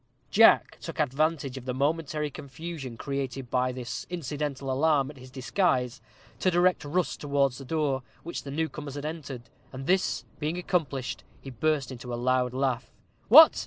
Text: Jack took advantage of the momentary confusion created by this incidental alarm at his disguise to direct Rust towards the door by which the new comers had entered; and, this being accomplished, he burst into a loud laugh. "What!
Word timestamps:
Jack 0.31 0.79
took 0.79 0.99
advantage 0.99 1.59
of 1.59 1.65
the 1.65 1.75
momentary 1.75 2.31
confusion 2.31 2.97
created 2.97 3.51
by 3.51 3.71
this 3.71 4.07
incidental 4.09 4.71
alarm 4.71 5.11
at 5.11 5.17
his 5.17 5.29
disguise 5.29 6.01
to 6.39 6.49
direct 6.49 6.83
Rust 6.83 7.21
towards 7.21 7.59
the 7.59 7.65
door 7.65 7.99
by 7.99 8.05
which 8.23 8.41
the 8.41 8.49
new 8.49 8.67
comers 8.67 8.95
had 8.95 9.05
entered; 9.05 9.43
and, 9.71 9.85
this 9.85 10.25
being 10.39 10.57
accomplished, 10.57 11.23
he 11.39 11.51
burst 11.51 11.91
into 11.91 12.11
a 12.11 12.15
loud 12.17 12.51
laugh. 12.51 12.89
"What! 13.27 13.59